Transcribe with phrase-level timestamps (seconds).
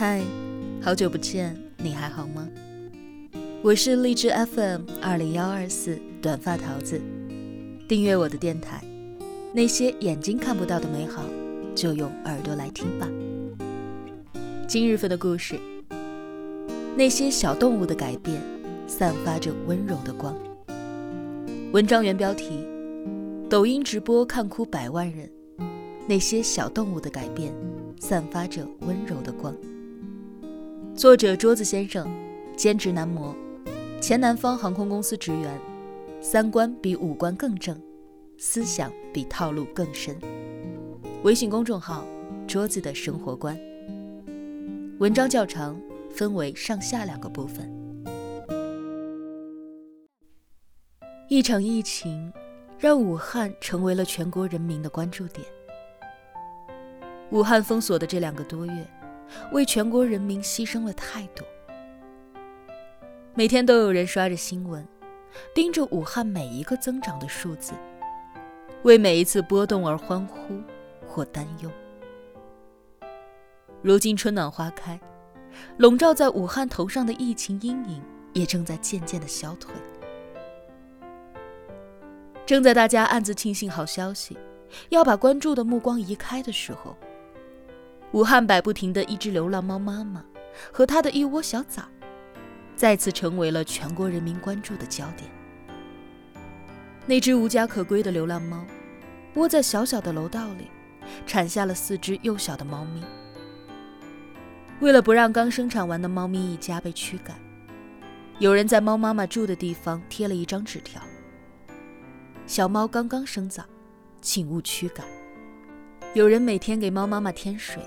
[0.00, 0.22] 嗨，
[0.80, 2.48] 好久不见，你还好吗？
[3.60, 6.98] 我是荔枝 FM 二零幺二四短发桃子，
[7.86, 8.82] 订阅我的电台。
[9.52, 11.22] 那些眼睛看不到的美好，
[11.74, 13.06] 就用耳朵来听吧。
[14.66, 15.60] 今日份的故事：
[16.96, 18.40] 那些小动物的改变，
[18.86, 20.34] 散发着温柔的光。
[21.74, 22.66] 文章原标题：
[23.50, 25.30] 抖音直播看哭百万人。
[26.08, 27.52] 那些小动物的改变，
[27.98, 29.54] 散发着温柔的光。
[31.00, 32.06] 作者桌子先生，
[32.54, 33.34] 兼职男模，
[34.02, 35.58] 前南方航空公司职员，
[36.20, 37.80] 三观比五官更正，
[38.36, 40.14] 思想比套路更深。
[41.22, 42.04] 微信公众号：
[42.46, 43.58] 桌子的生活观。
[44.98, 47.66] 文章较长，分为上下两个部分。
[51.30, 52.30] 一场疫情，
[52.78, 55.46] 让武汉成为了全国人民的关注点。
[57.30, 58.86] 武汉封锁的这两个多月，
[59.52, 61.46] 为全国人民牺牲了太多。
[63.34, 64.86] 每天都有人刷着新闻，
[65.54, 67.72] 盯着武汉每一个增长的数字，
[68.82, 70.60] 为每一次波动而欢呼
[71.06, 71.70] 或担忧。
[73.82, 75.00] 如今春暖花开，
[75.78, 79.74] 笼罩在武汉头上的疫情阴影也正在渐渐的消退。
[82.44, 84.36] 正在大家暗自庆幸好消息，
[84.88, 86.96] 要把关注的目光移开的时候。
[88.12, 90.24] 武汉摆不停的一只流浪猫妈妈
[90.72, 91.82] 和它的一窝小崽，
[92.74, 95.30] 再次成为了全国人民关注的焦点。
[97.06, 98.64] 那只无家可归的流浪猫，
[99.34, 100.68] 窝在小小的楼道里，
[101.24, 103.02] 产下了四只幼小的猫咪。
[104.80, 107.36] 为了不让刚生产完的猫咪一家被驱赶，
[108.38, 111.00] 有人在猫妈妈住的地方贴了一张纸条
[112.46, 113.62] ：“小猫刚刚生崽，
[114.20, 115.06] 请勿驱赶。”
[116.14, 117.80] 有人每天给猫妈妈添水。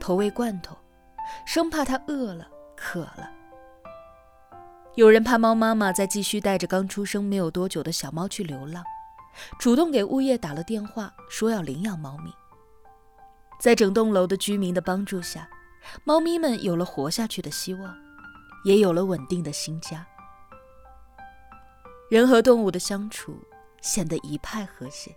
[0.00, 0.76] 投喂罐头，
[1.46, 3.30] 生怕它饿了、渴了。
[4.96, 8.82] 有人怕猫妈妈再继续带着刚出生没有多久的小猫去流浪，
[9.58, 12.32] 主动给物业打了电话，说要领养猫咪。
[13.60, 15.48] 在整栋楼的居民的帮助下，
[16.02, 17.96] 猫咪们有了活下去的希望，
[18.64, 20.04] 也有了稳定的新家。
[22.10, 23.38] 人和动物的相处
[23.80, 25.14] 显得一派和谐。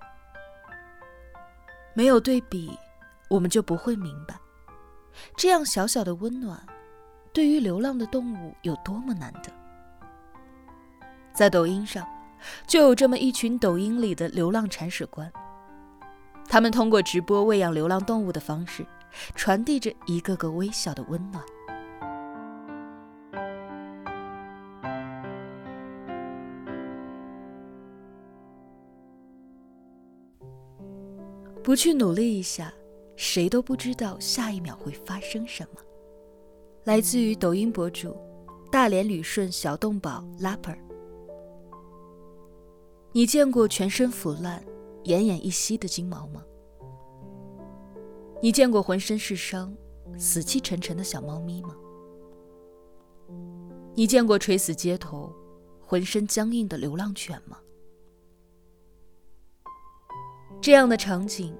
[1.96, 2.78] 没有对比，
[3.30, 4.36] 我们就不会明白。
[5.36, 6.60] 这样小小的温暖，
[7.32, 9.52] 对于流浪的动物有多么难得。
[11.34, 12.08] 在抖音上，
[12.68, 15.32] 就有这么一群抖音里的流浪铲屎官，
[16.48, 18.86] 他们通过直播喂养流浪动物的方式，
[19.34, 21.44] 传递着一个个微小的温暖。
[31.64, 32.72] 不去努力一下。
[33.16, 35.82] 谁都不知道下一秒会发生什么。
[36.84, 38.16] 来自于抖音博主
[38.72, 40.78] 大连旅顺小动宝 Lapper。
[43.12, 44.64] 你见过全身腐烂、
[45.04, 46.44] 奄奄一息的金毛吗？
[48.42, 49.74] 你见过浑身是伤、
[50.18, 51.76] 死气沉沉的小猫咪吗？
[53.96, 55.32] 你见过垂死街头、
[55.80, 57.60] 浑身僵硬的流浪犬吗？
[60.60, 61.56] 这样的场景。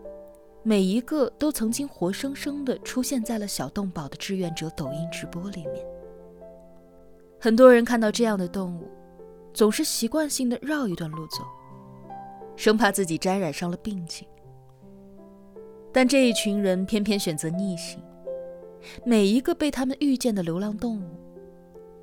[0.66, 5.86] 每一个都曾经活生生的出现在了小动宝的志愿者抖音直播里面。
[7.38, 8.88] 很多人看到这样的动物，
[9.54, 11.44] 总是习惯性的绕一段路走，
[12.56, 14.26] 生怕自己沾染上了病情。
[15.92, 18.02] 但这一群人偏偏选择逆行，
[19.06, 21.20] 每一个被他们遇见的流浪动物，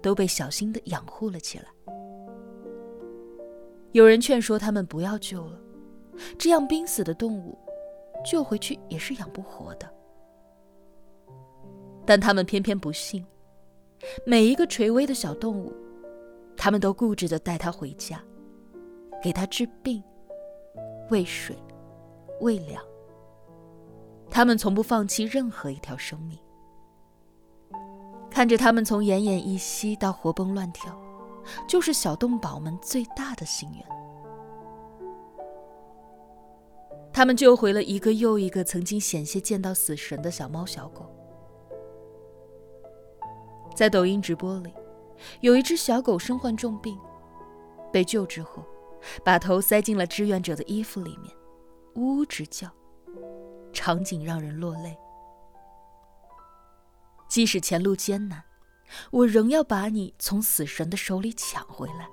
[0.03, 1.65] 都被小心的养护了起来。
[3.93, 5.59] 有人劝说他们不要救了，
[6.37, 7.59] 这样濒死的动物。
[8.25, 9.89] 救回去也是养不活的，
[12.05, 13.25] 但他们偏偏不信。
[14.25, 15.73] 每一个垂危的小动物，
[16.57, 18.23] 他们都固执的带它回家，
[19.23, 20.03] 给它治病、
[21.11, 21.57] 喂水、
[22.41, 22.83] 喂粮。
[24.31, 26.39] 他们从不放弃任何一条生命。
[28.31, 30.99] 看着他们从奄奄一息到活蹦乱跳，
[31.69, 34.00] 就是小动宝们最大的心愿。
[37.21, 41.05] 他们救回了一个又一个曾经险些见到死神的小猫小狗。
[43.77, 44.73] 在抖音直播里，
[45.43, 46.99] 有一只小狗身患重病，
[47.93, 48.65] 被救之后，
[49.23, 51.31] 把头塞进了志愿者的衣服里面，
[51.95, 52.71] 呜呜直叫，
[53.71, 54.97] 场景让人落泪。
[57.29, 58.43] 即使前路艰难，
[59.11, 62.09] 我仍要把你从死神的手里抢回来。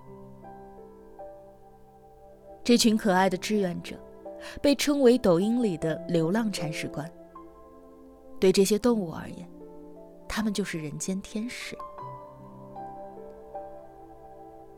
[2.61, 3.97] 这群可爱的志愿者。
[4.61, 7.09] 被称为抖音里的流浪铲屎官。
[8.39, 9.49] 对这些动物而言，
[10.27, 11.75] 他们就是人间天使。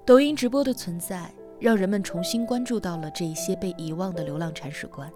[0.05, 5.11] 抖音直播的存在，让人们重新关注到了这一些被遗忘的流浪铲屎官，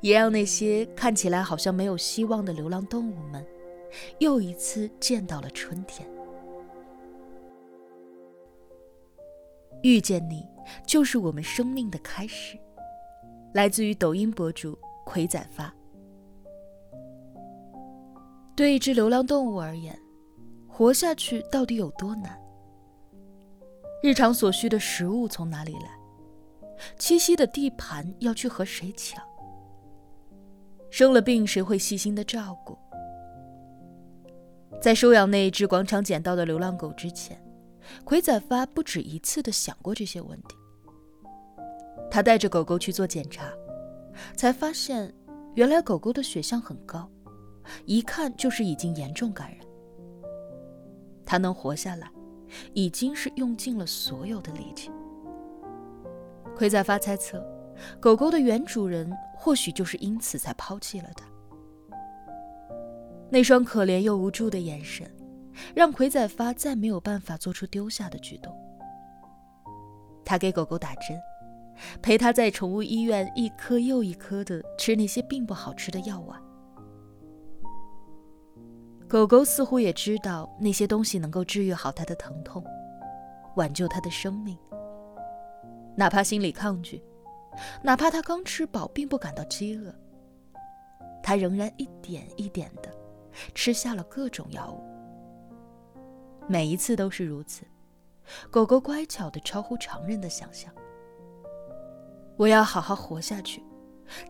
[0.00, 3.46] 也让那些看起来好像没有希望的流浪动物们，
[4.18, 6.08] 又一次见到了春天。
[9.82, 10.44] 遇见你，
[10.86, 12.58] 就是我们生命的开始。
[13.52, 15.72] 来自于抖音博主葵仔发。
[18.54, 19.98] 对一只流浪动物而言，
[20.68, 22.38] 活下去到底有多难？
[24.02, 25.98] 日常所需的食物从哪里来？
[26.98, 29.22] 栖息的地盘要去和谁抢？
[30.90, 32.76] 生了病谁会细心的照顾？
[34.80, 37.40] 在收养那一只广场捡到的流浪狗之前。
[38.04, 40.56] 葵仔发不止一次的想过这些问题。
[42.12, 43.50] 他带着狗狗去做检查，
[44.36, 45.10] 才发现
[45.54, 47.10] 原来狗狗的血象很高，
[47.86, 49.66] 一看就是已经严重感染。
[51.24, 52.12] 它能活下来，
[52.74, 54.90] 已经是用尽了所有的力气。
[56.54, 57.42] 葵仔发猜测，
[57.98, 61.24] 狗狗的原主人或许就是因此才抛弃了它。
[63.30, 65.10] 那双可怜又无助的眼神。
[65.74, 68.54] 让葵仔发再没有办法做出丢下的举动。
[70.24, 71.18] 他给狗狗打针，
[72.00, 76.40] 陪他在宠物医院一颗又一颗的吃那些并不好吃的药丸。
[79.08, 82.64] 狗狗似乎也知道那些东西能够治愈好它的疼痛，
[83.56, 84.56] 挽救它的生命。
[85.94, 87.04] 哪怕心里抗拒，
[87.82, 89.94] 哪怕它刚吃饱并不感到饥饿，
[91.22, 92.90] 它仍然一点一点的
[93.54, 94.82] 吃下了各种药物。
[96.48, 97.66] 每一次都是如此，
[98.50, 100.72] 狗狗乖巧的超乎常人的想象。
[102.36, 103.62] 我要好好活下去，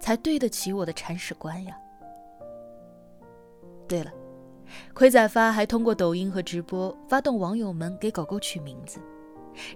[0.00, 1.76] 才对得起我的铲屎官呀。
[3.88, 4.12] 对了，
[4.94, 9.00] 葵仔发还通过抖音和直播发动网友们给狗狗取名字，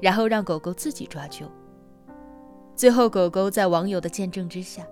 [0.01, 1.47] 然后让狗狗自己抓阄。
[2.75, 4.87] 最后，狗狗在网友的见证之下，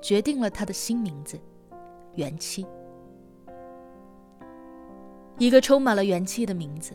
[0.00, 1.38] 决定了它的新名字——
[2.16, 2.66] 元气。
[5.38, 6.94] 一个充满了元气的名字，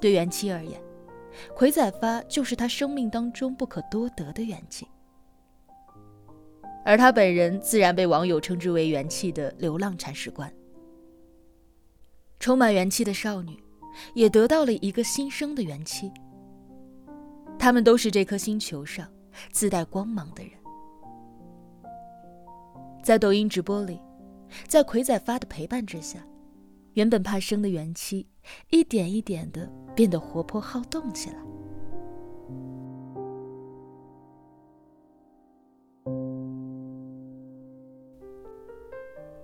[0.00, 0.80] 对元气而言，
[1.54, 4.86] 葵仔发就是他生命当中不可多得的元气，
[6.84, 10.52] 而他本人自然被网友称之为元气的流浪铲屎官。
[12.40, 13.62] 充满元气的少女，
[14.14, 16.12] 也得到了一个新生的元气。
[17.58, 19.08] 他们都是这颗星球上
[19.50, 20.52] 自带光芒的人。
[23.02, 24.00] 在抖音直播里，
[24.66, 26.18] 在葵仔发的陪伴之下。
[26.92, 28.24] 原本怕生的元气，
[28.70, 31.36] 一点一点的变得活泼好动起来。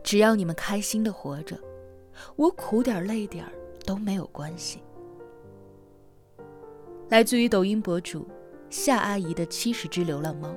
[0.02, 1.56] 只要你们开心的活着，
[2.34, 3.46] 我苦点累点
[3.86, 4.82] 都没有关系。
[7.08, 8.26] 来自于抖音博主
[8.70, 10.54] 夏阿姨的七十只流浪猫。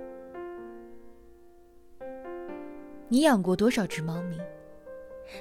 [3.10, 4.38] 你养过多少只猫咪？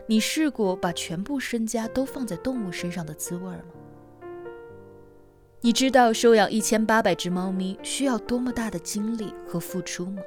[0.07, 3.65] 你试过把全部身家都放在动物身上的滋味吗？
[5.61, 10.23] 你知道收养一千八百只猫咪需要多么大的精力和付出吗？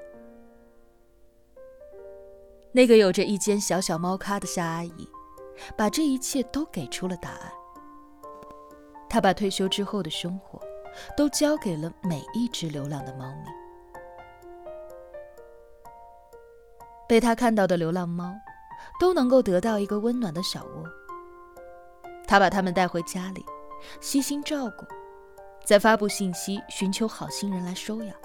[2.71, 5.09] 那个有着一间小小猫咖的夏阿姨，
[5.77, 7.51] 把这一切都给出了答案。
[9.09, 10.61] 她把退休之后的生活，
[11.17, 13.51] 都交给了每一只流浪的猫咪。
[17.07, 18.33] 被她看到的流浪猫。
[18.99, 20.83] 都能够得到一个温暖的小窝。
[22.27, 23.45] 他把他们带回家里，
[24.01, 24.85] 悉心照顾，
[25.63, 28.15] 再发布信息寻求好心人来收养。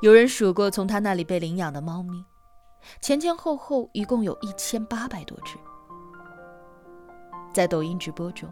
[0.00, 2.24] 有人数过从他那里被领养的猫咪，
[3.00, 5.56] 前前后后一共有一千八百多只。
[7.52, 8.48] 在抖音直播中，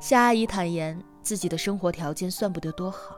[0.00, 3.16] 夏阿姨坦言自己的生活条件算不得多好，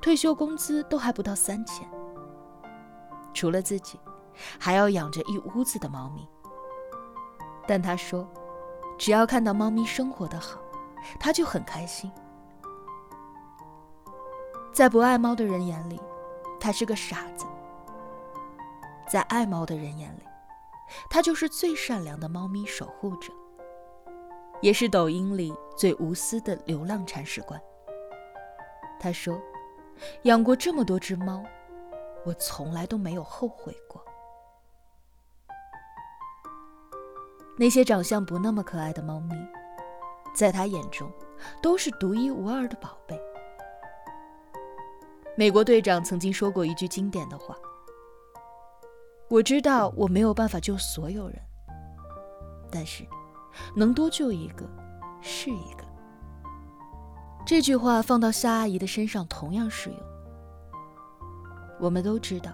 [0.00, 1.88] 退休工资都还不到三千，
[3.32, 3.98] 除了自己。
[4.58, 6.28] 还要养着一屋子的猫咪，
[7.66, 8.28] 但他说，
[8.98, 10.60] 只要看到猫咪生活的好，
[11.18, 12.10] 他就很开心。
[14.72, 16.00] 在不爱猫的人眼里，
[16.60, 17.46] 他是个傻子；
[19.08, 20.22] 在爱猫的人眼里，
[21.08, 23.32] 他就是最善良的猫咪守护者，
[24.60, 27.60] 也是抖音里最无私的流浪铲屎官。
[29.00, 29.40] 他说，
[30.24, 31.42] 养过这么多只猫，
[32.24, 34.04] 我从来都没有后悔过。
[37.56, 39.34] 那些长相不那么可爱的猫咪，
[40.34, 41.10] 在他眼中
[41.62, 43.18] 都是独一无二的宝贝。
[45.36, 47.56] 美国队长曾经说过一句经典的话
[49.28, 51.38] ：“我知道我没有办法救所有人，
[52.70, 53.06] 但是，
[53.74, 54.66] 能多救一个
[55.22, 55.84] 是一个。
[57.46, 59.98] 这句话放到夏阿姨的身上同样适用。
[61.78, 62.50] 我们都知道，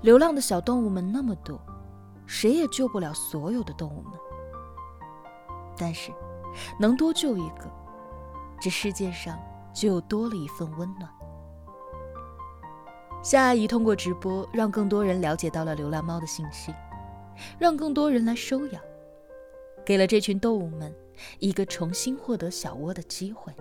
[0.00, 1.60] 流浪的小动物们那么多，
[2.26, 4.12] 谁也救不了所有的动物们。
[5.76, 6.12] 但是，
[6.78, 7.70] 能多救一个，
[8.60, 9.38] 这世界上
[9.74, 11.10] 就多了一份温暖。
[13.22, 16.74] 夏阿姨通过直播，让更多人了解到了流浪猫的信息，
[17.58, 18.82] 让更多人来收养，
[19.84, 20.94] 给了这群动物们
[21.38, 23.52] 一个重新获得小窝的机会。